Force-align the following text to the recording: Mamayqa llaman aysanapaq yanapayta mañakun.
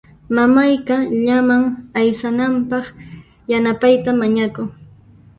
Mamayqa 0.35 0.95
llaman 1.25 1.63
aysanapaq 1.99 2.85
yanapayta 3.51 4.09
mañakun. 4.19 4.67